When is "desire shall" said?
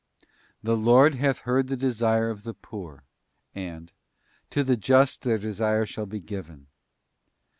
5.37-6.07